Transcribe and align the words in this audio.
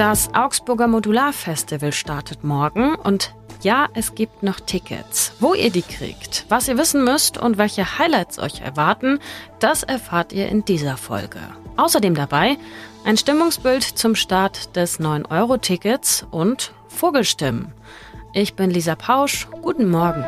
Das 0.00 0.30
Augsburger 0.32 0.88
Modularfestival 0.88 1.92
startet 1.92 2.42
morgen 2.42 2.94
und 2.94 3.34
ja, 3.60 3.86
es 3.92 4.14
gibt 4.14 4.42
noch 4.42 4.58
Tickets. 4.58 5.32
Wo 5.40 5.52
ihr 5.52 5.68
die 5.68 5.82
kriegt, 5.82 6.46
was 6.48 6.68
ihr 6.68 6.78
wissen 6.78 7.04
müsst 7.04 7.36
und 7.36 7.58
welche 7.58 7.98
Highlights 7.98 8.38
euch 8.38 8.62
erwarten, 8.62 9.18
das 9.58 9.82
erfahrt 9.82 10.32
ihr 10.32 10.48
in 10.48 10.64
dieser 10.64 10.96
Folge. 10.96 11.40
Außerdem 11.76 12.14
dabei 12.14 12.56
ein 13.04 13.18
Stimmungsbild 13.18 13.82
zum 13.82 14.14
Start 14.14 14.74
des 14.74 15.00
9-Euro-Tickets 15.00 16.24
und 16.30 16.72
Vogelstimmen. 16.88 17.74
Ich 18.32 18.54
bin 18.54 18.70
Lisa 18.70 18.94
Pausch. 18.94 19.48
Guten 19.60 19.90
Morgen. 19.90 20.24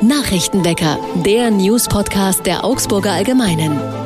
Nachrichtenwecker, 0.00 0.98
der 1.16 1.50
News-Podcast 1.50 2.46
der 2.46 2.64
Augsburger 2.64 3.12
Allgemeinen. 3.12 4.03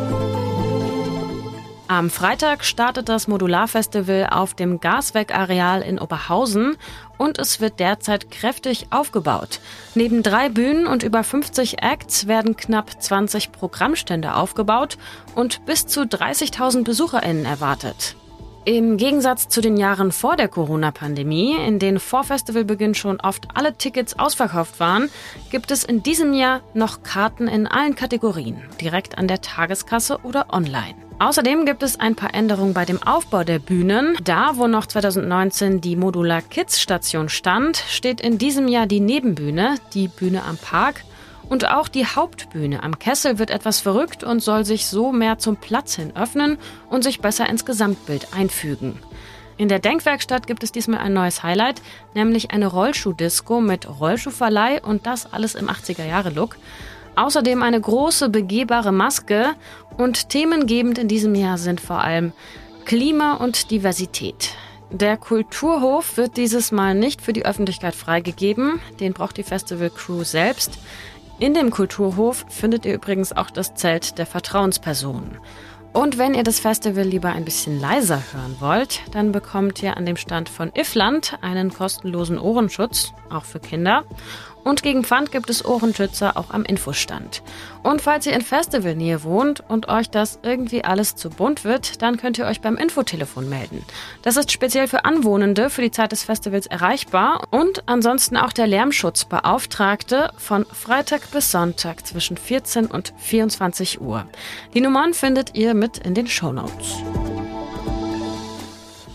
Am 1.91 2.11
Freitag 2.11 2.67
startet 2.67 3.09
das 3.09 3.29
Modularfestival 3.29 4.29
auf 4.31 4.53
dem 4.53 4.79
Gaswerk-Areal 4.79 5.81
in 5.81 5.99
Oberhausen 5.99 6.77
und 7.17 7.39
es 7.39 7.63
wird 7.63 7.81
derzeit 7.81 8.31
kräftig 8.31 8.89
aufgebaut. 8.91 9.61
Neben 9.95 10.23
drei 10.23 10.51
Bühnen 10.51 10.87
und 10.87 11.03
über 11.03 11.25
50 11.25 11.83
Acts 11.83 12.27
werden 12.27 12.59
knapp 12.59 13.01
20 13.03 13.53
Programmstände 13.53 14.35
aufgebaut 14.35 14.99
und 15.35 15.65
bis 15.65 15.87
zu 15.87 16.03
30.000 16.03 16.85
BesucherInnen 16.85 17.47
erwartet. 17.47 18.17
Im 18.69 18.99
Gegensatz 18.99 19.49
zu 19.49 19.63
den 19.63 19.79
Jahren 19.79 20.13
vor 20.13 20.37
der 20.37 20.47
Corona-Pandemie, 20.47 21.57
in 21.57 21.79
denen 21.79 21.99
vor 21.99 22.23
Festivalbeginn 22.23 22.95
schon 22.95 23.19
oft 23.19 23.49
alle 23.55 23.73
Tickets 23.73 24.19
ausverkauft 24.19 24.79
waren, 24.79 25.09
gibt 25.51 25.71
es 25.71 25.85
in 25.85 26.03
diesem 26.03 26.35
Jahr 26.35 26.61
noch 26.75 27.03
Karten 27.03 27.49
in 27.49 27.67
allen 27.67 27.95
Kategorien, 27.95 28.61
direkt 28.79 29.17
an 29.17 29.27
der 29.27 29.41
Tageskasse 29.41 30.19
oder 30.23 30.53
online. 30.53 30.95
Außerdem 31.19 31.65
gibt 31.65 31.83
es 31.83 31.99
ein 31.99 32.15
paar 32.15 32.35
Änderungen 32.35 32.75
bei 32.75 32.85
dem 32.85 33.03
Aufbau 33.03 33.43
der 33.43 33.59
Bühnen. 33.59 34.19
Da, 34.23 34.59
wo 34.59 34.67
noch 34.67 34.85
2019 34.85 35.81
die 35.81 35.97
Modular 35.97 36.43
Kids 36.43 36.79
Station 36.79 37.31
stand, 37.31 37.79
steht 37.89 38.21
in 38.21 38.37
diesem 38.37 38.69
Jahr 38.69 38.87
die 38.87 39.01
Nebenbühne, 39.01 39.77
die 39.95 40.09
Bühne 40.09 40.45
am 40.45 40.59
Park. 40.59 41.05
Und 41.49 41.67
auch 41.69 41.89
die 41.89 42.07
Hauptbühne 42.07 42.83
am 42.83 42.99
Kessel 42.99 43.39
wird 43.39 43.51
etwas 43.51 43.81
verrückt 43.81 44.23
und 44.23 44.41
soll 44.41 44.65
sich 44.65 44.87
so 44.87 45.13
mehr 45.13 45.39
zum 45.39 45.57
Platz 45.57 45.97
hin 45.97 46.15
öffnen 46.15 46.59
und 46.91 47.05
sich 47.05 47.21
besser 47.21 47.49
ins 47.49 47.65
Gesamtbild 47.65 48.35
einfügen. 48.35 48.99
In 49.57 49.69
der 49.69 49.81
Denkwerkstatt 49.81 50.47
gibt 50.47 50.63
es 50.63 50.71
diesmal 50.71 51.01
ein 51.01 51.13
neues 51.13 51.43
Highlight, 51.43 51.83
nämlich 52.15 52.53
eine 52.53 52.69
Rollschuhdisco 52.69 53.61
mit 53.61 53.89
Rollschuhverleih 53.89 54.83
und 54.83 55.07
das 55.07 55.33
alles 55.33 55.57
im 55.57 55.69
80er-Jahre-Look. 55.69 56.57
Außerdem 57.17 57.65
eine 57.65 57.81
große 57.81 58.29
begehbare 58.29 58.93
Maske 58.93 59.57
und 59.97 60.29
themengebend 60.29 60.99
in 60.99 61.09
diesem 61.09 61.35
Jahr 61.35 61.59
sind 61.59 61.81
vor 61.81 62.01
allem 62.01 62.33
Klima 62.85 63.35
und 63.35 63.73
Diversität. 63.73 64.55
Der 64.91 65.17
Kulturhof 65.17 66.17
wird 66.17 66.37
dieses 66.37 66.71
Mal 66.71 66.95
nicht 66.95 67.21
für 67.21 67.33
die 67.33 67.45
Öffentlichkeit 67.45 67.97
freigegeben, 67.97 68.81
den 69.01 69.13
braucht 69.13 69.37
die 69.37 69.43
Festival 69.43 69.91
Crew 69.91 70.23
selbst. 70.23 70.79
In 71.41 71.55
dem 71.55 71.71
Kulturhof 71.71 72.45
findet 72.49 72.85
ihr 72.85 72.95
übrigens 72.95 73.33
auch 73.33 73.51
das 73.51 73.75
Zelt 73.75 74.19
der 74.19 74.27
Vertrauenspersonen. 74.27 75.39
Und 75.93 76.19
wenn 76.19 76.35
ihr 76.35 76.43
das 76.43 76.59
Festival 76.59 77.05
lieber 77.05 77.31
ein 77.31 77.45
bisschen 77.45 77.81
leiser 77.81 78.21
hören 78.33 78.57
wollt, 78.59 79.03
dann 79.13 79.31
bekommt 79.31 79.81
ihr 79.81 79.97
an 79.97 80.05
dem 80.05 80.17
Stand 80.17 80.49
von 80.49 80.73
Ifland 80.75 81.39
einen 81.41 81.73
kostenlosen 81.73 82.39
Ohrenschutz, 82.39 83.13
auch 83.31 83.45
für 83.45 83.61
Kinder. 83.61 84.05
Und 84.65 84.83
gegen 84.83 85.05
Pfand 85.05 85.33
gibt 85.33 85.51
es 85.51 85.65
Ohrenschützer 85.65 86.37
auch 86.37 86.51
am 86.51 86.65
Infostand. 86.65 87.43
Und 87.83 88.03
falls 88.03 88.27
ihr 88.27 88.33
in 88.35 88.43
Festivalnähe 88.43 89.23
wohnt 89.23 89.63
und 89.69 89.89
euch 89.89 90.11
das 90.11 90.39
irgendwie 90.43 90.85
alles 90.85 91.17
zu 91.17 91.31
bunt 91.31 91.65
wird, 91.65 92.03
dann 92.03 92.17
könnt 92.17 92.39
ihr 92.39 92.47
euch 92.47 92.61
beim 92.61 92.77
Infotelefon 92.77 93.49
melden. 93.49 93.85
Das 94.23 94.37
ist 94.37 94.53
speziell 94.53 94.89
für 94.89 95.05
Anwohnende 95.05 95.71
für 95.71 95.83
die 95.83 95.91
Zeit 95.91 96.13
des 96.13 96.25
Festivals 96.25 96.67
erreichbar 96.67 97.49
und 97.51 97.83
ansonsten 97.87 98.37
auch 98.37 98.53
der 98.53 98.67
Lärmschutzbeauftragte 98.67 100.31
von 100.37 100.67
Freitag 100.67 101.31
bis 101.31 101.51
Sonntag 101.51 102.07
zwischen 102.07 102.37
14 102.37 102.87
und 102.87 103.15
24 103.19 104.01
Uhr. 104.01 104.27
Die 104.75 104.81
Nummern 104.81 105.15
findet 105.15 105.57
ihr 105.57 105.75
mit 105.75 105.99
in 105.99 106.15
den 106.15 106.27
Shownotes. 106.27 106.97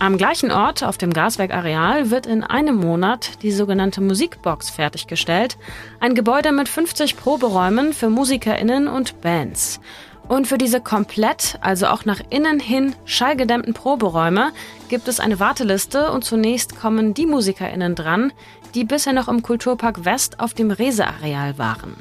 Am 0.04 0.18
gleichen 0.18 0.52
Ort, 0.52 0.84
auf 0.84 0.98
dem 0.98 1.14
Gaswerkareal, 1.14 2.12
wird 2.12 2.26
in 2.26 2.44
einem 2.44 2.76
Monat 2.76 3.42
die 3.42 3.54
sogenannte 3.54 4.02
Musikbox 4.02 4.70
fertiggestellt. 4.70 5.58
Ein 6.02 6.14
Gebäude 6.14 6.52
mit 6.52 6.68
50 6.68 7.16
Proberäumen 7.16 7.94
für 7.94 8.10
MusikerInnen 8.10 8.90
und 8.90 9.22
Bands. 9.22 9.80
Und 10.28 10.46
für 10.46 10.58
diese 10.58 10.82
komplett, 10.82 11.58
also 11.62 11.88
auch 11.88 12.04
nach 12.04 12.20
innen 12.30 12.60
hin 12.60 12.94
schallgedämmten 13.06 13.74
Proberäume 13.74 14.52
gibt 14.90 15.08
es 15.08 15.22
eine 15.22 15.40
Warteliste 15.40 16.12
und 16.12 16.26
zunächst 16.26 16.78
kommen 16.78 17.14
die 17.14 17.26
MusikerInnen 17.26 17.96
dran, 17.96 18.34
die 18.76 18.84
bisher 18.84 19.14
noch 19.14 19.30
im 19.30 19.42
Kulturpark 19.42 20.04
West 20.04 20.42
auf 20.42 20.54
dem 20.54 20.72
Researeal 20.72 21.58
waren. 21.58 21.96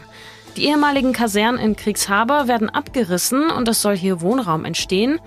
Die 0.56 0.66
ehemaligen 0.66 1.12
Kasernen 1.12 1.60
in 1.60 1.76
Kriegshaber 1.76 2.48
werden 2.48 2.68
abgerissen 2.68 3.48
und 3.48 3.68
es 3.68 3.80
soll 3.80 3.96
hier 3.96 4.20
Wohnraum 4.20 4.64
entstehen. 4.64 5.20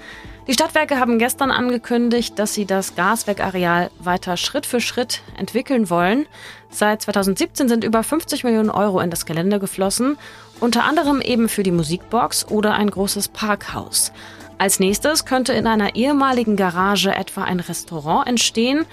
Die 0.47 0.53
Stadtwerke 0.53 0.99
haben 0.99 1.17
gestern 1.17 1.49
angekündigt, 1.49 2.37
dass 2.37 2.53
sie 2.53 2.65
das 2.65 2.93
Gaswerkareal 2.95 3.89
weiter 3.97 4.37
Schritt 4.37 4.67
für 4.67 4.79
Schritt 4.79 5.23
entwickeln 5.37 5.89
wollen. 5.89 6.27
Seit 6.69 7.01
2017 7.01 7.67
sind 7.67 7.83
über 7.83 8.03
50 8.03 8.43
Millionen 8.43 8.69
Euro 8.69 8.99
in 8.99 9.09
das 9.09 9.25
Gelände 9.25 9.57
geflossen, 9.57 10.17
unter 10.59 10.83
anderem 10.83 11.19
eben 11.19 11.49
für 11.49 11.63
die 11.63 11.71
Musikbox 11.71 12.47
oder 12.47 12.75
ein 12.75 12.91
großes 12.91 13.29
Parkhaus. 13.29 14.11
Als 14.59 14.79
nächstes 14.79 15.25
könnte 15.25 15.53
in 15.53 15.65
einer 15.65 15.95
ehemaligen 15.95 16.55
Garage 16.55 17.13
etwa 17.13 17.43
ein 17.43 17.59
Restaurant 17.59 18.27
entstehen. 18.27 18.85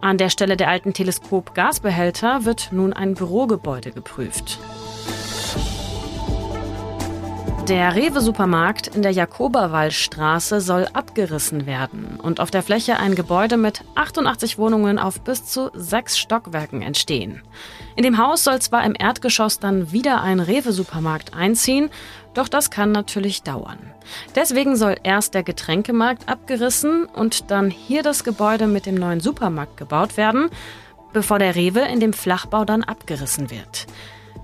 An 0.00 0.16
der 0.16 0.30
Stelle 0.30 0.56
der 0.56 0.68
alten 0.68 0.94
Teleskop-Gasbehälter 0.94 2.46
wird 2.46 2.70
nun 2.72 2.94
ein 2.94 3.12
Bürogebäude 3.14 3.92
geprüft. 3.92 4.58
Der 7.68 7.96
Rewe-Supermarkt 7.96 8.86
in 8.94 9.02
der 9.02 9.10
Jakobawallstraße 9.10 10.60
soll 10.60 10.86
abgerissen 10.92 11.66
werden 11.66 12.20
und 12.22 12.38
auf 12.38 12.52
der 12.52 12.62
Fläche 12.62 12.96
ein 12.98 13.16
Gebäude 13.16 13.56
mit 13.56 13.82
88 13.96 14.56
Wohnungen 14.56 15.00
auf 15.00 15.20
bis 15.22 15.46
zu 15.46 15.72
sechs 15.74 16.16
Stockwerken 16.16 16.80
entstehen. 16.80 17.42
In 17.96 18.04
dem 18.04 18.18
Haus 18.18 18.44
soll 18.44 18.60
zwar 18.60 18.84
im 18.84 18.94
Erdgeschoss 18.96 19.58
dann 19.58 19.90
wieder 19.90 20.22
ein 20.22 20.38
Rewe-Supermarkt 20.38 21.34
einziehen, 21.34 21.90
doch 22.34 22.46
das 22.46 22.70
kann 22.70 22.92
natürlich 22.92 23.42
dauern. 23.42 23.78
Deswegen 24.36 24.76
soll 24.76 24.94
erst 25.02 25.34
der 25.34 25.42
Getränkemarkt 25.42 26.28
abgerissen 26.28 27.06
und 27.06 27.50
dann 27.50 27.70
hier 27.70 28.04
das 28.04 28.22
Gebäude 28.22 28.68
mit 28.68 28.86
dem 28.86 28.94
neuen 28.94 29.18
Supermarkt 29.18 29.76
gebaut 29.76 30.16
werden, 30.16 30.50
bevor 31.12 31.40
der 31.40 31.56
Rewe 31.56 31.80
in 31.80 31.98
dem 31.98 32.12
Flachbau 32.12 32.64
dann 32.64 32.84
abgerissen 32.84 33.50
wird. 33.50 33.88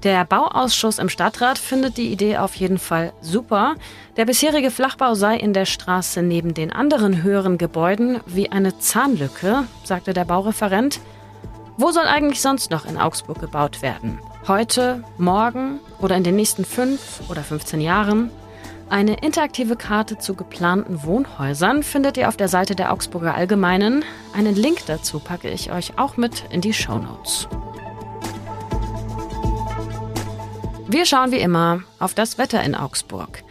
Der 0.02 0.24
Bauausschuss 0.24 0.98
im 0.98 1.08
Stadtrat 1.08 1.58
findet 1.58 1.96
die 1.96 2.10
Idee 2.10 2.38
auf 2.38 2.56
jeden 2.56 2.78
Fall 2.78 3.12
super. 3.20 3.76
Der 4.16 4.24
bisherige 4.24 4.72
Flachbau 4.72 5.14
sei 5.14 5.36
in 5.36 5.52
der 5.52 5.64
Straße 5.64 6.22
neben 6.22 6.54
den 6.54 6.72
anderen 6.72 7.22
höheren 7.22 7.56
Gebäuden 7.56 8.18
wie 8.26 8.50
eine 8.50 8.76
Zahnlücke, 8.78 9.64
sagte 9.84 10.12
der 10.12 10.24
Baureferent. 10.24 10.98
Wo 11.76 11.92
soll 11.92 12.06
eigentlich 12.06 12.42
sonst 12.42 12.72
noch 12.72 12.84
in 12.84 12.98
Augsburg 12.98 13.40
gebaut 13.40 13.80
werden? 13.80 14.18
Heute, 14.48 15.04
morgen 15.18 15.78
oder 16.00 16.16
in 16.16 16.24
den 16.24 16.34
nächsten 16.34 16.64
fünf 16.64 17.20
oder 17.30 17.42
15 17.42 17.80
Jahren? 17.80 18.30
Eine 18.90 19.14
interaktive 19.22 19.76
Karte 19.76 20.18
zu 20.18 20.34
geplanten 20.34 21.04
Wohnhäusern 21.04 21.84
findet 21.84 22.16
ihr 22.16 22.28
auf 22.28 22.36
der 22.36 22.48
Seite 22.48 22.74
der 22.74 22.92
Augsburger 22.92 23.36
Allgemeinen. 23.36 24.04
Einen 24.34 24.56
Link 24.56 24.84
dazu 24.86 25.20
packe 25.20 25.48
ich 25.48 25.70
euch 25.70 25.96
auch 25.96 26.16
mit 26.16 26.44
in 26.50 26.60
die 26.60 26.74
Show 26.74 26.98
Notes. 26.98 27.48
Wir 30.92 31.06
schauen 31.06 31.32
wie 31.32 31.38
immer 31.38 31.84
auf 31.98 32.12
das 32.12 32.36
Wetter 32.36 32.62
in 32.62 32.74
Augsburg. 32.74 33.42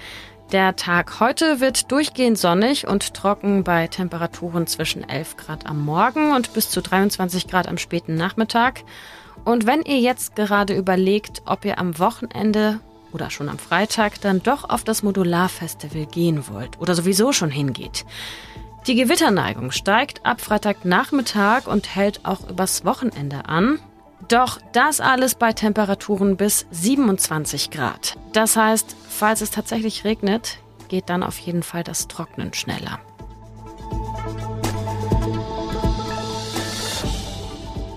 Der 0.51 0.75
Tag 0.75 1.19
heute 1.19 1.59
wird 1.59 1.91
durchgehend 1.91 2.37
sonnig 2.37 2.87
und 2.87 3.15
trocken 3.15 3.63
bei 3.63 3.87
Temperaturen 3.87 4.67
zwischen 4.67 5.09
11 5.09 5.37
Grad 5.37 5.65
am 5.65 5.83
Morgen 5.83 6.33
und 6.35 6.53
bis 6.53 6.69
zu 6.69 6.83
23 6.83 7.47
Grad 7.47 7.67
am 7.67 7.79
späten 7.79 8.13
Nachmittag. 8.13 8.83
Und 9.43 9.65
wenn 9.65 9.81
ihr 9.81 9.97
jetzt 9.97 10.35
gerade 10.35 10.75
überlegt, 10.75 11.41
ob 11.47 11.65
ihr 11.65 11.79
am 11.79 11.97
Wochenende 11.97 12.79
oder 13.11 13.31
schon 13.31 13.49
am 13.49 13.57
Freitag 13.57 14.21
dann 14.21 14.43
doch 14.43 14.69
auf 14.69 14.83
das 14.83 15.01
Modularfestival 15.01 16.05
gehen 16.05 16.47
wollt 16.47 16.79
oder 16.79 16.93
sowieso 16.93 17.31
schon 17.31 17.49
hingeht. 17.49 18.05
Die 18.85 18.93
Gewitterneigung 18.93 19.71
steigt 19.71 20.27
ab 20.27 20.41
Freitagnachmittag 20.41 21.65
und 21.65 21.95
hält 21.95 22.23
auch 22.23 22.47
übers 22.47 22.85
Wochenende 22.85 23.45
an. 23.45 23.79
Doch 24.31 24.59
das 24.71 25.01
alles 25.01 25.35
bei 25.35 25.51
Temperaturen 25.51 26.37
bis 26.37 26.65
27 26.71 27.69
Grad. 27.69 28.15
Das 28.31 28.55
heißt, 28.55 28.95
falls 29.09 29.41
es 29.41 29.51
tatsächlich 29.51 30.05
regnet, 30.05 30.59
geht 30.87 31.09
dann 31.09 31.21
auf 31.21 31.37
jeden 31.37 31.63
Fall 31.63 31.83
das 31.83 32.07
Trocknen 32.07 32.53
schneller. 32.53 33.01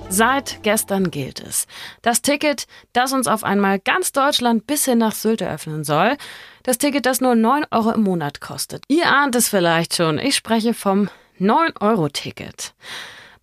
Seit 0.09 0.65
gestern 0.65 1.13
gilt 1.13 1.39
es. 1.39 1.69
Das 2.03 2.21
Ticket, 2.21 2.67
das 2.93 3.13
uns 3.13 3.29
auf 3.29 3.45
einmal 3.45 3.79
ganz 3.79 4.11
Deutschland 4.11 4.67
bis 4.67 4.87
hin 4.87 4.99
nach 4.99 5.15
Sylt 5.15 5.41
eröffnen 5.41 5.85
soll. 5.85 6.17
Das 6.65 6.79
Ticket, 6.79 7.07
das 7.07 7.21
nur 7.21 7.37
9 7.37 7.67
Euro 7.71 7.93
im 7.93 8.03
Monat 8.03 8.41
kostet. 8.41 8.83
Ihr 8.89 9.07
ahnt 9.07 9.37
es 9.37 9.49
vielleicht 9.49 9.95
schon. 9.95 10.19
Ich 10.19 10.35
spreche 10.35 10.75
vom 10.75 11.09
9-Euro-Ticket. 11.39 12.75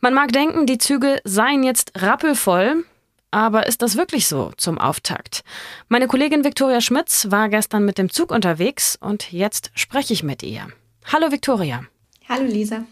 Man 0.03 0.15
mag 0.15 0.31
denken, 0.31 0.65
die 0.65 0.79
Züge 0.79 1.21
seien 1.25 1.61
jetzt 1.61 1.91
rappelvoll, 2.01 2.85
aber 3.29 3.67
ist 3.67 3.83
das 3.83 3.97
wirklich 3.97 4.27
so 4.27 4.51
zum 4.57 4.79
Auftakt? 4.79 5.43
Meine 5.89 6.07
Kollegin 6.07 6.43
Viktoria 6.43 6.81
Schmitz 6.81 7.27
war 7.29 7.49
gestern 7.49 7.85
mit 7.85 7.99
dem 7.99 8.09
Zug 8.09 8.31
unterwegs 8.31 8.97
und 8.99 9.31
jetzt 9.31 9.69
spreche 9.75 10.13
ich 10.13 10.23
mit 10.23 10.41
ihr. 10.41 10.69
Hallo 11.13 11.31
Viktoria. 11.31 11.83
Hallo 12.27 12.45
Lisa. 12.45 12.83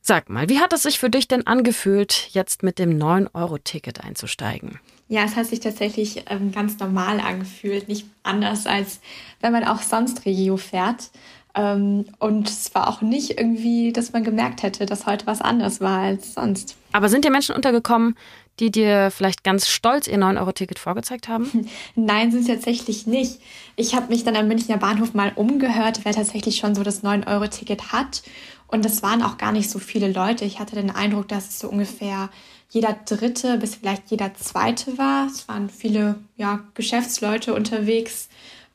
Sag 0.00 0.30
mal, 0.30 0.48
wie 0.48 0.60
hat 0.60 0.72
es 0.72 0.84
sich 0.84 0.98
für 0.98 1.10
dich 1.10 1.28
denn 1.28 1.46
angefühlt, 1.46 2.30
jetzt 2.30 2.62
mit 2.62 2.78
dem 2.78 2.98
9-Euro-Ticket 2.98 4.02
einzusteigen? 4.02 4.80
Ja, 5.08 5.24
es 5.24 5.36
hat 5.36 5.44
sich 5.44 5.60
tatsächlich 5.60 6.24
ähm, 6.30 6.52
ganz 6.52 6.78
normal 6.78 7.20
angefühlt, 7.20 7.86
nicht 7.86 8.06
anders 8.22 8.66
als 8.66 9.00
wenn 9.40 9.52
man 9.52 9.64
auch 9.64 9.82
sonst 9.82 10.24
Regio 10.24 10.56
fährt. 10.56 11.10
Ähm, 11.54 12.06
und 12.18 12.48
es 12.48 12.74
war 12.74 12.88
auch 12.88 13.00
nicht 13.00 13.38
irgendwie, 13.38 13.92
dass 13.92 14.12
man 14.12 14.24
gemerkt 14.24 14.62
hätte, 14.62 14.86
dass 14.86 15.06
heute 15.06 15.26
was 15.26 15.40
anders 15.40 15.80
war 15.80 16.00
als 16.00 16.34
sonst. 16.34 16.76
Aber 16.92 17.08
sind 17.08 17.24
dir 17.24 17.30
Menschen 17.30 17.54
untergekommen, 17.54 18.16
die 18.60 18.70
dir 18.70 19.10
vielleicht 19.10 19.42
ganz 19.42 19.68
stolz 19.68 20.06
ihr 20.06 20.18
9-Euro-Ticket 20.18 20.78
vorgezeigt 20.78 21.28
haben? 21.28 21.68
Nein, 21.94 22.30
sind 22.30 22.42
es 22.42 22.46
tatsächlich 22.46 23.06
nicht. 23.06 23.40
Ich 23.76 23.94
habe 23.94 24.08
mich 24.08 24.22
dann 24.22 24.36
am 24.36 24.48
Münchner 24.48 24.76
Bahnhof 24.76 25.14
mal 25.14 25.32
umgehört, 25.34 26.00
wer 26.04 26.12
tatsächlich 26.12 26.58
schon 26.58 26.74
so 26.74 26.82
das 26.82 27.02
9-Euro-Ticket 27.02 27.92
hat. 27.92 28.22
Und 28.66 28.86
es 28.86 29.02
waren 29.02 29.22
auch 29.22 29.36
gar 29.38 29.50
nicht 29.50 29.70
so 29.70 29.78
viele 29.78 30.12
Leute. 30.12 30.44
Ich 30.44 30.60
hatte 30.60 30.76
den 30.76 30.90
Eindruck, 30.90 31.26
dass 31.28 31.48
es 31.48 31.58
so 31.58 31.68
ungefähr 31.68 32.28
jeder 32.68 32.96
dritte 33.04 33.58
bis 33.58 33.74
vielleicht 33.74 34.10
jeder 34.10 34.32
zweite 34.34 34.96
war. 34.96 35.26
Es 35.26 35.48
waren 35.48 35.68
viele 35.68 36.16
ja, 36.36 36.60
Geschäftsleute 36.74 37.52
unterwegs, 37.54 38.28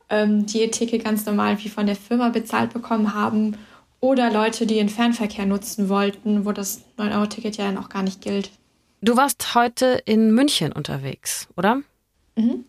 ähm, 0.09 0.45
die 0.45 0.61
ihr 0.61 0.71
Ticket 0.71 1.03
ganz 1.03 1.25
normal 1.25 1.57
wie 1.63 1.69
von 1.69 1.85
der 1.85 1.95
Firma 1.95 2.29
bezahlt 2.29 2.73
bekommen 2.73 3.13
haben. 3.13 3.57
Oder 3.99 4.31
Leute, 4.31 4.65
die 4.65 4.75
den 4.75 4.89
Fernverkehr 4.89 5.45
nutzen 5.45 5.89
wollten, 5.89 6.45
wo 6.45 6.51
das 6.51 6.83
9-Euro-Ticket 6.97 7.57
ja 7.57 7.65
dann 7.65 7.77
auch 7.77 7.89
gar 7.89 8.03
nicht 8.03 8.21
gilt. 8.21 8.51
Du 9.01 9.17
warst 9.17 9.55
heute 9.55 10.01
in 10.05 10.31
München 10.31 10.71
unterwegs, 10.71 11.47
oder? 11.55 11.81
Mhm. 12.35 12.65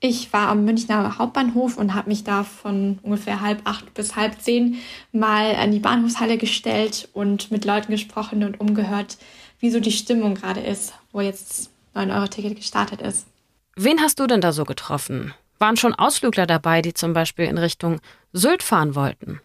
Ich 0.00 0.32
war 0.32 0.48
am 0.48 0.64
Münchner 0.64 1.18
Hauptbahnhof 1.18 1.76
und 1.76 1.94
habe 1.94 2.08
mich 2.08 2.22
da 2.22 2.44
von 2.44 3.00
ungefähr 3.02 3.40
halb 3.40 3.62
acht 3.64 3.94
bis 3.94 4.14
halb 4.14 4.40
zehn 4.40 4.76
mal 5.10 5.56
an 5.56 5.72
die 5.72 5.80
Bahnhofshalle 5.80 6.38
gestellt 6.38 7.08
und 7.14 7.50
mit 7.50 7.64
Leuten 7.64 7.90
gesprochen 7.90 8.44
und 8.44 8.60
umgehört, 8.60 9.18
wie 9.58 9.70
so 9.70 9.80
die 9.80 9.90
Stimmung 9.90 10.36
gerade 10.36 10.60
ist, 10.60 10.92
wo 11.10 11.20
jetzt 11.20 11.70
9-Euro-Ticket 11.96 12.54
gestartet 12.54 13.02
ist. 13.02 13.26
Wen 13.74 14.00
hast 14.00 14.20
du 14.20 14.28
denn 14.28 14.40
da 14.40 14.52
so 14.52 14.64
getroffen? 14.64 15.34
Waren 15.58 15.76
schon 15.76 15.94
Ausflügler 15.94 16.46
dabei, 16.46 16.82
die 16.82 16.94
zum 16.94 17.12
Beispiel 17.12 17.46
in 17.46 17.58
Richtung 17.58 18.00
Sylt 18.32 18.62
fahren 18.62 18.94
wollten? 18.94 19.40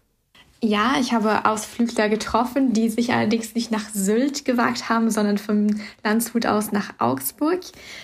Ja, 0.65 0.95
ich 0.97 1.11
habe 1.11 1.43
Ausflügler 1.43 2.07
getroffen, 2.07 2.71
die 2.71 2.87
sich 2.89 3.11
allerdings 3.11 3.53
nicht 3.53 3.69
nach 3.69 3.89
Sylt 3.89 4.45
gewagt 4.45 4.87
haben, 4.87 5.11
sondern 5.11 5.37
vom 5.37 5.67
Landshut 6.05 6.45
aus 6.45 6.71
nach 6.71 6.93
Augsburg. 6.99 7.59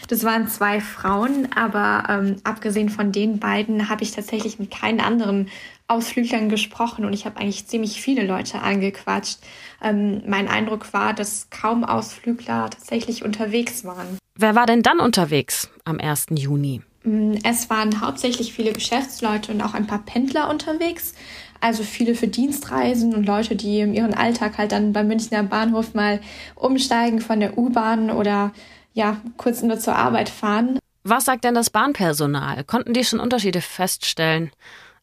Das 0.10 0.26
waren 0.26 0.50
zwei 0.50 0.82
Frauen, 0.82 1.48
aber 1.56 2.04
ähm, 2.10 2.36
abgesehen 2.44 2.90
von 2.90 3.14
den 3.14 3.40
beiden 3.40 3.88
habe 3.88 4.04
ich 4.04 4.12
tatsächlich 4.12 4.60
mit 4.60 4.72
keinen 4.72 5.00
anderen 5.00 5.48
Ausflüglern 5.88 6.50
gesprochen 6.50 7.06
und 7.06 7.14
ich 7.14 7.26
habe 7.26 7.40
eigentlich 7.40 7.66
ziemlich 7.68 8.02
viele 8.02 8.26
Leute 8.26 8.62
angequatscht. 8.62 9.40
Ähm, 9.82 10.22
mein 10.28 10.50
Eindruck 10.50 10.92
war, 10.92 11.14
dass 11.14 11.50
kaum 11.50 11.86
Ausflügler 11.86 12.70
tatsächlich 12.70 13.24
unterwegs 13.24 13.86
waren. 13.86 14.18
Wer 14.36 14.56
war 14.56 14.66
denn 14.66 14.84
dann 14.84 15.00
unterwegs 15.00 15.70
am 15.86 15.98
1. 15.98 16.28
Juni? 16.32 16.82
Mm, 17.10 17.38
es 17.44 17.70
waren 17.70 18.02
hauptsächlich 18.02 18.54
viele 18.54 18.72
Geschäftsleute 18.72 19.52
und 19.52 19.62
auch 19.62 19.74
ein 19.74 19.88
paar 19.88 20.04
Pendler 20.06 20.50
unterwegs. 20.50 21.16
Also 21.60 21.84
viele 21.84 22.16
für 22.16 22.28
Dienstreisen 22.28 23.14
und 23.14 23.26
Leute, 23.26 23.56
die 23.56 23.80
in 23.80 23.94
ihren 23.94 24.14
Alltag 24.14 24.58
halt 24.58 24.72
dann 24.72 24.94
beim 24.94 25.08
Münchner 25.08 25.44
Bahnhof 25.44 25.94
mal 25.94 26.22
umsteigen 26.56 27.20
von 27.20 27.40
der 27.40 27.58
U-Bahn 27.58 28.12
oder 28.12 28.54
ja, 28.94 29.18
kurz 29.38 29.62
nur 29.62 29.80
zur 29.80 29.96
Arbeit 29.96 30.30
fahren. 30.30 30.80
Was 31.04 31.26
sagt 31.26 31.44
denn 31.44 31.56
das 31.56 31.70
Bahnpersonal? 31.70 32.64
Konnten 32.64 32.94
die 32.94 33.04
schon 33.04 33.20
Unterschiede 33.20 33.62
feststellen? 33.62 34.52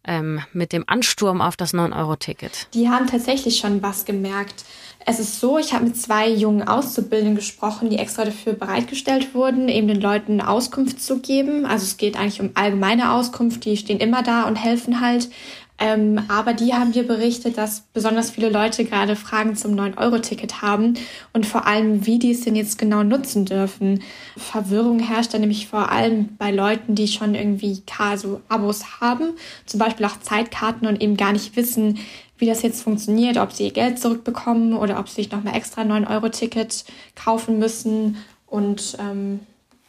Ähm, 0.06 0.40
mit 0.52 0.72
dem 0.72 0.84
Ansturm 0.86 1.40
auf 1.40 1.56
das 1.56 1.74
9-Euro-Ticket? 1.74 2.68
Die 2.74 2.88
haben 2.88 3.06
tatsächlich 3.06 3.58
schon 3.58 3.82
was 3.82 4.04
gemerkt. 4.04 4.64
Es 5.08 5.20
ist 5.20 5.40
so, 5.40 5.58
ich 5.58 5.72
habe 5.72 5.84
mit 5.84 5.96
zwei 5.96 6.28
jungen 6.28 6.66
Auszubildenden 6.66 7.36
gesprochen, 7.36 7.90
die 7.90 7.98
extra 7.98 8.24
dafür 8.24 8.54
bereitgestellt 8.54 9.34
wurden, 9.34 9.68
eben 9.68 9.86
den 9.86 10.00
Leuten 10.00 10.40
Auskunft 10.40 11.00
zu 11.00 11.20
geben. 11.20 11.64
Also 11.64 11.84
es 11.84 11.96
geht 11.96 12.16
eigentlich 12.16 12.40
um 12.40 12.50
allgemeine 12.54 13.12
Auskunft, 13.12 13.64
die 13.64 13.76
stehen 13.76 14.00
immer 14.00 14.22
da 14.22 14.44
und 14.48 14.56
helfen 14.56 15.00
halt. 15.00 15.28
Ähm, 15.78 16.22
aber 16.28 16.54
die 16.54 16.72
haben 16.72 16.90
mir 16.90 17.06
berichtet, 17.06 17.58
dass 17.58 17.82
besonders 17.92 18.30
viele 18.30 18.48
Leute 18.48 18.84
gerade 18.84 19.14
Fragen 19.14 19.56
zum 19.56 19.74
9-Euro-Ticket 19.74 20.62
haben 20.62 20.94
und 21.34 21.44
vor 21.44 21.66
allem, 21.66 22.06
wie 22.06 22.18
die 22.18 22.30
es 22.30 22.40
denn 22.40 22.56
jetzt 22.56 22.78
genau 22.78 23.02
nutzen 23.02 23.44
dürfen. 23.44 24.02
Verwirrung 24.36 25.00
herrscht 25.00 25.34
da 25.34 25.38
nämlich 25.38 25.68
vor 25.68 25.92
allem 25.92 26.36
bei 26.38 26.50
Leuten, 26.50 26.94
die 26.94 27.08
schon 27.08 27.34
irgendwie 27.34 27.82
also 27.98 28.40
Abos 28.48 29.00
haben, 29.00 29.34
zum 29.66 29.78
Beispiel 29.78 30.06
auch 30.06 30.18
Zeitkarten 30.20 30.88
und 30.88 31.02
eben 31.02 31.16
gar 31.16 31.32
nicht 31.32 31.56
wissen, 31.56 31.98
wie 32.38 32.46
das 32.46 32.62
jetzt 32.62 32.82
funktioniert, 32.82 33.36
ob 33.36 33.52
sie 33.52 33.64
ihr 33.64 33.72
Geld 33.72 33.98
zurückbekommen 33.98 34.74
oder 34.74 34.98
ob 34.98 35.08
sie 35.08 35.16
sich 35.16 35.32
nochmal 35.32 35.56
extra 35.56 35.82
9-Euro-Ticket 35.82 36.84
kaufen 37.14 37.58
müssen. 37.58 38.16
Und 38.46 38.96
ähm, 39.00 39.40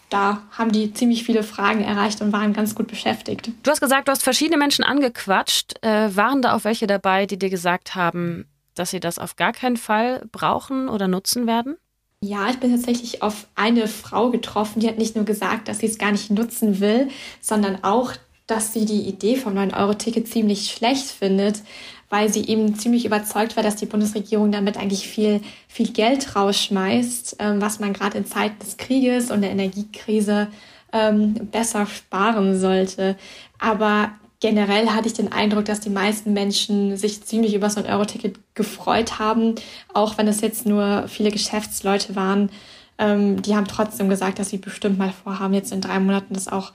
da 0.09 0.43
haben 0.51 0.71
die 0.71 0.93
ziemlich 0.93 1.23
viele 1.23 1.43
Fragen 1.43 1.83
erreicht 1.83 2.21
und 2.21 2.31
waren 2.31 2.53
ganz 2.53 2.75
gut 2.75 2.87
beschäftigt. 2.87 3.51
Du 3.63 3.71
hast 3.71 3.81
gesagt, 3.81 4.07
du 4.07 4.11
hast 4.11 4.23
verschiedene 4.23 4.57
Menschen 4.57 4.83
angequatscht. 4.83 5.83
Äh, 5.83 6.15
waren 6.15 6.41
da 6.41 6.55
auch 6.55 6.63
welche 6.63 6.87
dabei, 6.87 7.25
die 7.25 7.37
dir 7.37 7.49
gesagt 7.49 7.95
haben, 7.95 8.45
dass 8.75 8.91
sie 8.91 8.99
das 8.99 9.19
auf 9.19 9.35
gar 9.35 9.51
keinen 9.51 9.77
Fall 9.77 10.25
brauchen 10.31 10.87
oder 10.87 11.07
nutzen 11.07 11.47
werden? 11.47 11.77
Ja, 12.21 12.49
ich 12.49 12.57
bin 12.57 12.71
tatsächlich 12.71 13.21
auf 13.21 13.47
eine 13.55 13.87
Frau 13.87 14.31
getroffen, 14.31 14.79
die 14.79 14.87
hat 14.87 14.97
nicht 14.97 15.15
nur 15.15 15.25
gesagt, 15.25 15.67
dass 15.67 15.79
sie 15.79 15.85
es 15.85 15.99
gar 15.99 16.11
nicht 16.11 16.31
nutzen 16.31 16.79
will, 16.79 17.09
sondern 17.41 17.83
auch, 17.83 18.13
dass 18.47 18.73
sie 18.73 18.85
die 18.85 19.01
Idee 19.01 19.35
vom 19.35 19.55
9-Euro-Ticket 19.55 20.27
ziemlich 20.27 20.71
schlecht 20.71 21.05
findet, 21.05 21.61
weil 22.09 22.31
sie 22.31 22.47
eben 22.47 22.75
ziemlich 22.75 23.05
überzeugt 23.05 23.55
war, 23.55 23.63
dass 23.63 23.75
die 23.75 23.85
Bundesregierung 23.85 24.51
damit 24.51 24.77
eigentlich 24.77 25.07
viel, 25.07 25.41
viel 25.67 25.89
Geld 25.91 26.35
rausschmeißt, 26.35 27.37
ähm, 27.39 27.61
was 27.61 27.79
man 27.79 27.93
gerade 27.93 28.17
in 28.17 28.25
Zeiten 28.25 28.59
des 28.59 28.77
Krieges 28.77 29.29
und 29.31 29.41
der 29.41 29.51
Energiekrise 29.51 30.47
ähm, 30.93 31.33
besser 31.51 31.85
sparen 31.85 32.57
sollte. 32.57 33.17
Aber 33.59 34.11
generell 34.39 34.89
hatte 34.89 35.07
ich 35.07 35.13
den 35.13 35.31
Eindruck, 35.31 35.65
dass 35.65 35.79
die 35.79 35.89
meisten 35.89 36.33
Menschen 36.33 36.95
sich 36.95 37.23
ziemlich 37.23 37.53
über 37.53 37.69
so 37.69 37.81
ein 37.81 37.91
Euro-Ticket 37.91 38.39
gefreut 38.55 39.19
haben, 39.19 39.55
auch 39.93 40.17
wenn 40.17 40.27
es 40.27 40.41
jetzt 40.41 40.65
nur 40.65 41.07
viele 41.07 41.31
Geschäftsleute 41.31 42.15
waren. 42.15 42.49
Ähm, 42.97 43.41
die 43.41 43.55
haben 43.55 43.67
trotzdem 43.67 44.09
gesagt, 44.09 44.39
dass 44.39 44.49
sie 44.49 44.57
bestimmt 44.57 44.97
mal 44.97 45.11
vorhaben, 45.11 45.53
jetzt 45.53 45.71
in 45.71 45.81
drei 45.81 45.99
Monaten 45.99 46.33
das 46.33 46.47
auch 46.47 46.71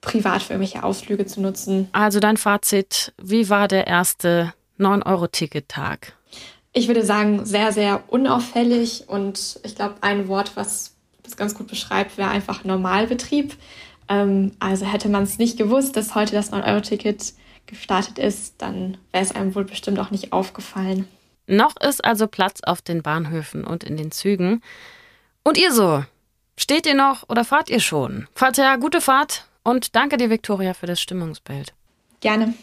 privat 0.00 0.42
für 0.42 0.54
irgendwelche 0.54 0.82
Ausflüge 0.82 1.26
zu 1.26 1.40
nutzen. 1.40 1.88
Also 1.92 2.20
dein 2.20 2.36
Fazit, 2.36 3.12
wie 3.22 3.50
war 3.50 3.68
der 3.68 3.86
erste 3.86 4.54
9-Euro-Ticket-Tag? 4.80 6.14
Ich 6.72 6.88
würde 6.88 7.04
sagen, 7.04 7.44
sehr, 7.44 7.72
sehr 7.72 8.04
unauffällig 8.08 9.04
und 9.08 9.60
ich 9.64 9.74
glaube, 9.74 9.96
ein 10.00 10.28
Wort, 10.28 10.52
was 10.56 10.94
das 11.22 11.36
ganz 11.36 11.54
gut 11.54 11.66
beschreibt, 11.66 12.18
wäre 12.18 12.30
einfach 12.30 12.64
Normalbetrieb. 12.64 13.56
Ähm, 14.08 14.52
also 14.58 14.86
hätte 14.86 15.08
man 15.08 15.24
es 15.24 15.38
nicht 15.38 15.56
gewusst, 15.56 15.96
dass 15.96 16.14
heute 16.14 16.32
das 16.32 16.52
9-Euro-Ticket 16.52 17.34
gestartet 17.66 18.18
ist, 18.18 18.54
dann 18.58 18.98
wäre 19.12 19.24
es 19.24 19.34
einem 19.34 19.54
wohl 19.54 19.64
bestimmt 19.64 19.98
auch 19.98 20.10
nicht 20.10 20.32
aufgefallen. 20.32 21.06
Noch 21.46 21.76
ist 21.76 22.04
also 22.04 22.26
Platz 22.26 22.60
auf 22.62 22.82
den 22.82 23.02
Bahnhöfen 23.02 23.64
und 23.64 23.84
in 23.84 23.96
den 23.96 24.10
Zügen. 24.10 24.62
Und 25.42 25.58
ihr 25.58 25.72
so? 25.72 26.04
Steht 26.56 26.86
ihr 26.86 26.94
noch 26.94 27.28
oder 27.28 27.44
fahrt 27.44 27.70
ihr 27.70 27.80
schon? 27.80 28.28
Falls 28.34 28.58
ja, 28.58 28.76
gute 28.76 29.00
Fahrt 29.00 29.46
und 29.62 29.96
danke 29.96 30.16
dir, 30.16 30.30
Viktoria, 30.30 30.74
für 30.74 30.86
das 30.86 31.00
Stimmungsbild. 31.00 31.72
Gerne. 32.20 32.54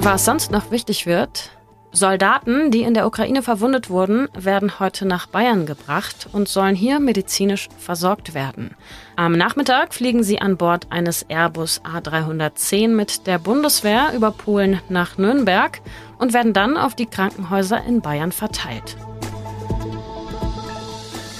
Was 0.00 0.24
sonst 0.24 0.50
noch 0.50 0.70
wichtig 0.70 1.06
wird, 1.06 1.50
Soldaten, 1.90 2.70
die 2.70 2.82
in 2.82 2.94
der 2.94 3.06
Ukraine 3.06 3.42
verwundet 3.42 3.88
wurden, 3.88 4.28
werden 4.34 4.78
heute 4.78 5.06
nach 5.06 5.26
Bayern 5.26 5.66
gebracht 5.66 6.28
und 6.32 6.48
sollen 6.48 6.74
hier 6.74 7.00
medizinisch 7.00 7.68
versorgt 7.78 8.34
werden. 8.34 8.76
Am 9.16 9.32
Nachmittag 9.32 9.94
fliegen 9.94 10.22
sie 10.22 10.40
an 10.40 10.56
Bord 10.56 10.86
eines 10.90 11.24
Airbus 11.28 11.80
A310 11.82 12.88
mit 12.88 13.26
der 13.26 13.38
Bundeswehr 13.38 14.12
über 14.14 14.30
Polen 14.30 14.80
nach 14.88 15.18
Nürnberg 15.18 15.80
und 16.18 16.34
werden 16.34 16.52
dann 16.52 16.76
auf 16.76 16.94
die 16.94 17.06
Krankenhäuser 17.06 17.82
in 17.84 18.00
Bayern 18.00 18.32
verteilt. 18.32 18.96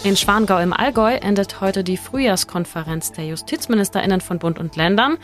In 0.04 0.16
Schwangau 0.16 0.58
im 0.58 0.72
Allgäu 0.72 1.14
endet 1.14 1.60
heute 1.60 1.82
die 1.82 1.96
Frühjahrskonferenz 1.96 3.12
der 3.12 3.26
Justizministerinnen 3.26 4.20
von 4.20 4.38
Bund 4.38 4.60
und 4.60 4.76
Ländern. 4.76 5.18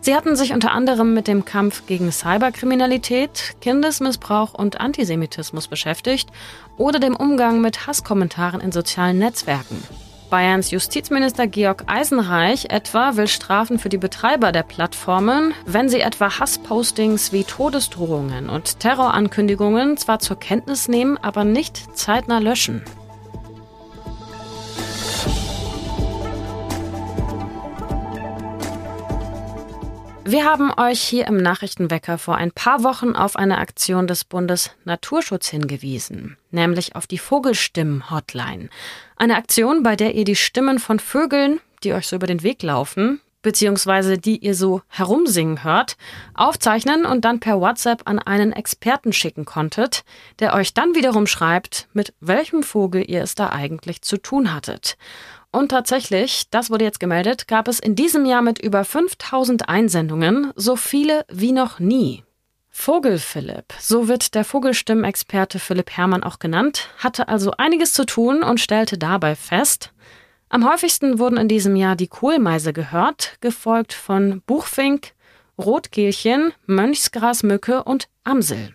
Sie 0.00 0.14
hatten 0.14 0.36
sich 0.36 0.52
unter 0.52 0.70
anderem 0.70 1.14
mit 1.14 1.26
dem 1.26 1.44
Kampf 1.44 1.86
gegen 1.86 2.12
Cyberkriminalität, 2.12 3.56
Kindesmissbrauch 3.60 4.54
und 4.54 4.80
Antisemitismus 4.80 5.66
beschäftigt 5.66 6.30
oder 6.76 7.00
dem 7.00 7.16
Umgang 7.16 7.60
mit 7.60 7.88
Hasskommentaren 7.88 8.60
in 8.60 8.70
sozialen 8.70 9.18
Netzwerken. 9.18 9.82
Bayerns 10.30 10.70
Justizminister 10.70 11.48
Georg 11.48 11.84
Eisenreich 11.88 12.66
etwa 12.70 13.16
will 13.16 13.26
Strafen 13.26 13.80
für 13.80 13.88
die 13.88 13.98
Betreiber 13.98 14.52
der 14.52 14.62
Plattformen, 14.62 15.54
wenn 15.66 15.88
sie 15.88 16.00
etwa 16.00 16.38
Hasspostings 16.38 17.32
wie 17.32 17.42
Todesdrohungen 17.42 18.48
und 18.48 18.78
Terrorankündigungen 18.78 19.96
zwar 19.96 20.20
zur 20.20 20.38
Kenntnis 20.38 20.86
nehmen, 20.86 21.18
aber 21.18 21.42
nicht 21.42 21.98
zeitnah 21.98 22.38
löschen. 22.38 22.84
Wir 30.30 30.44
haben 30.44 30.70
euch 30.76 31.00
hier 31.00 31.26
im 31.26 31.38
Nachrichtenwecker 31.38 32.16
vor 32.16 32.36
ein 32.36 32.52
paar 32.52 32.84
Wochen 32.84 33.16
auf 33.16 33.34
eine 33.34 33.58
Aktion 33.58 34.06
des 34.06 34.22
Bundes 34.22 34.70
Naturschutz 34.84 35.48
hingewiesen, 35.48 36.36
nämlich 36.52 36.94
auf 36.94 37.08
die 37.08 37.18
Vogelstimmen-Hotline. 37.18 38.68
Eine 39.16 39.34
Aktion, 39.34 39.82
bei 39.82 39.96
der 39.96 40.14
ihr 40.14 40.24
die 40.24 40.36
Stimmen 40.36 40.78
von 40.78 41.00
Vögeln, 41.00 41.58
die 41.82 41.94
euch 41.94 42.06
so 42.06 42.14
über 42.14 42.28
den 42.28 42.44
Weg 42.44 42.62
laufen, 42.62 43.20
beziehungsweise 43.42 44.18
die 44.18 44.36
ihr 44.36 44.54
so 44.54 44.82
herumsingen 44.86 45.64
hört, 45.64 45.96
aufzeichnen 46.34 47.06
und 47.06 47.24
dann 47.24 47.40
per 47.40 47.60
WhatsApp 47.60 48.02
an 48.04 48.20
einen 48.20 48.52
Experten 48.52 49.12
schicken 49.12 49.44
konntet, 49.44 50.04
der 50.38 50.54
euch 50.54 50.74
dann 50.74 50.94
wiederum 50.94 51.26
schreibt, 51.26 51.88
mit 51.92 52.14
welchem 52.20 52.62
Vogel 52.62 53.02
ihr 53.04 53.24
es 53.24 53.34
da 53.34 53.50
eigentlich 53.50 54.02
zu 54.02 54.16
tun 54.16 54.54
hattet. 54.54 54.96
Und 55.52 55.70
tatsächlich, 55.70 56.48
das 56.50 56.70
wurde 56.70 56.84
jetzt 56.84 57.00
gemeldet, 57.00 57.48
gab 57.48 57.66
es 57.66 57.80
in 57.80 57.96
diesem 57.96 58.24
Jahr 58.24 58.42
mit 58.42 58.60
über 58.60 58.84
5000 58.84 59.68
Einsendungen 59.68 60.52
so 60.54 60.76
viele 60.76 61.24
wie 61.28 61.52
noch 61.52 61.80
nie. 61.80 62.22
Vogel 62.68 63.18
Philipp, 63.18 63.74
so 63.80 64.06
wird 64.06 64.34
der 64.34 64.44
Vogelstimmenexperte 64.44 65.58
Philipp 65.58 65.90
Herrmann 65.90 66.22
auch 66.22 66.38
genannt, 66.38 66.88
hatte 66.98 67.28
also 67.28 67.50
einiges 67.58 67.92
zu 67.92 68.06
tun 68.06 68.44
und 68.44 68.60
stellte 68.60 68.96
dabei 68.96 69.34
fest, 69.34 69.92
am 70.52 70.68
häufigsten 70.68 71.20
wurden 71.20 71.36
in 71.36 71.46
diesem 71.46 71.76
Jahr 71.76 71.94
die 71.94 72.08
Kohlmeise 72.08 72.72
gehört, 72.72 73.36
gefolgt 73.40 73.92
von 73.92 74.42
Buchfink, 74.46 75.12
Rotkehlchen, 75.56 76.52
Mönchsgrasmücke 76.66 77.84
und 77.84 78.08
Amsel. 78.24 78.74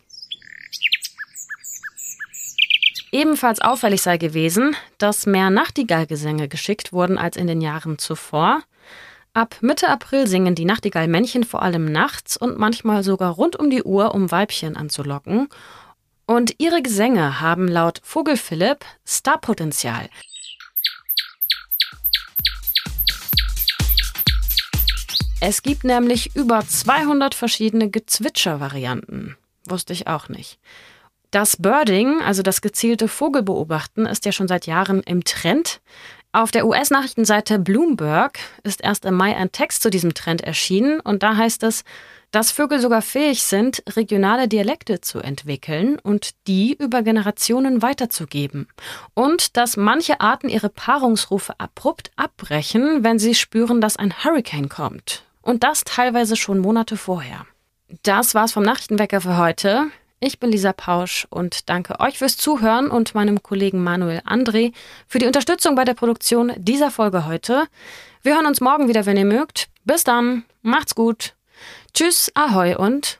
Ebenfalls 3.15 3.61
auffällig 3.61 4.01
sei 4.01 4.17
gewesen, 4.17 4.75
dass 4.97 5.25
mehr 5.25 5.49
Nachtigallgesänge 5.49 6.49
geschickt 6.49 6.91
wurden 6.91 7.17
als 7.17 7.37
in 7.37 7.47
den 7.47 7.61
Jahren 7.61 7.97
zuvor. 7.97 8.61
Ab 9.33 9.55
Mitte 9.61 9.87
April 9.87 10.27
singen 10.27 10.53
die 10.53 10.65
Nachtigallmännchen 10.65 11.45
vor 11.45 11.61
allem 11.61 11.85
nachts 11.85 12.35
und 12.35 12.59
manchmal 12.59 13.05
sogar 13.05 13.31
rund 13.31 13.55
um 13.55 13.69
die 13.69 13.83
Uhr, 13.83 14.13
um 14.13 14.31
Weibchen 14.31 14.75
anzulocken. 14.75 15.47
Und 16.25 16.55
ihre 16.57 16.81
Gesänge 16.81 17.39
haben 17.39 17.69
laut 17.69 18.01
Vogel 18.03 18.35
Philipp 18.35 18.83
Starpotenzial. 19.05 20.09
Es 25.39 25.63
gibt 25.63 25.85
nämlich 25.85 26.35
über 26.35 26.67
200 26.67 27.33
verschiedene 27.33 27.89
Gezwitscher-Varianten. 27.89 29.37
Wusste 29.63 29.93
ich 29.93 30.07
auch 30.07 30.27
nicht. 30.27 30.59
Das 31.35 31.57
Birding, 31.57 32.21
also 32.21 32.43
das 32.43 32.61
gezielte 32.61 33.09
Vogelbeobachten, 33.09 34.05
ist 34.05 34.23
ja 34.23 34.31
schon 34.31 34.47
seit 34.47 34.67
Jahren 34.67 35.03
im 35.03 35.25
Trend. 35.25 35.81
Auf 36.31 36.49
der 36.51 36.65
US-Nachrichtenseite 36.65 37.59
Bloomberg 37.59 38.39
ist 38.63 38.81
erst 38.81 39.03
im 39.03 39.15
Mai 39.15 39.35
ein 39.35 39.51
Text 39.51 39.81
zu 39.81 39.89
diesem 39.89 40.13
Trend 40.13 40.39
erschienen 40.39 41.01
und 41.01 41.23
da 41.23 41.35
heißt 41.35 41.63
es, 41.63 41.83
dass 42.31 42.53
Vögel 42.53 42.79
sogar 42.79 43.01
fähig 43.01 43.43
sind, 43.43 43.83
regionale 43.97 44.47
Dialekte 44.47 45.01
zu 45.01 45.19
entwickeln 45.19 45.99
und 45.99 46.29
die 46.47 46.73
über 46.73 47.01
Generationen 47.03 47.81
weiterzugeben. 47.81 48.69
Und 49.13 49.57
dass 49.57 49.75
manche 49.75 50.21
Arten 50.21 50.47
ihre 50.47 50.69
Paarungsrufe 50.69 51.59
abrupt 51.59 52.11
abbrechen, 52.15 53.03
wenn 53.03 53.19
sie 53.19 53.35
spüren, 53.35 53.81
dass 53.81 53.97
ein 53.97 54.23
Hurricane 54.23 54.69
kommt. 54.69 55.25
Und 55.41 55.65
das 55.65 55.83
teilweise 55.83 56.37
schon 56.37 56.59
Monate 56.59 56.95
vorher. 56.95 57.45
Das 58.03 58.35
war's 58.35 58.53
vom 58.53 58.63
Nachrichtenwecker 58.63 59.19
für 59.19 59.35
heute. 59.35 59.91
Ich 60.25 60.39
bin 60.39 60.51
Lisa 60.51 60.73
Pausch 60.73 61.27
und 61.29 61.69
danke 61.69 61.99
euch 61.99 62.17
fürs 62.17 62.35
Zuhören 62.35 62.89
und 62.89 63.13
meinem 63.13 63.43
Kollegen 63.43 63.83
Manuel 63.83 64.23
André 64.25 64.73
für 65.07 65.19
die 65.19 65.27
Unterstützung 65.27 65.75
bei 65.75 65.85
der 65.85 65.93
Produktion 65.93 66.51
dieser 66.57 66.89
Folge 66.89 67.27
heute. 67.27 67.67
Wir 68.23 68.33
hören 68.33 68.47
uns 68.47 68.59
morgen 68.59 68.87
wieder, 68.87 69.05
wenn 69.05 69.17
ihr 69.17 69.25
mögt. 69.25 69.67
Bis 69.83 70.03
dann, 70.03 70.43
macht's 70.63 70.95
gut. 70.95 71.35
Tschüss, 71.93 72.31
ahoi 72.33 72.75
und 72.75 73.19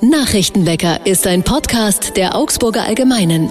Nachrichtenwecker 0.00 1.04
ist 1.04 1.26
ein 1.26 1.42
Podcast 1.42 2.16
der 2.16 2.34
Augsburger 2.34 2.84
Allgemeinen. 2.84 3.50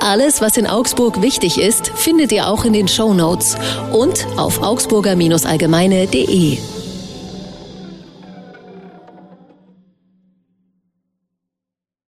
Alles, 0.00 0.42
was 0.42 0.58
in 0.58 0.66
Augsburg 0.66 1.22
wichtig 1.22 1.58
ist, 1.58 1.88
findet 1.88 2.32
ihr 2.32 2.48
auch 2.48 2.66
in 2.66 2.74
den 2.74 2.86
Show 2.86 3.14
Notes 3.14 3.56
und 3.92 4.26
auf 4.36 4.62
augsburger-allgemeine.de. 4.62 6.79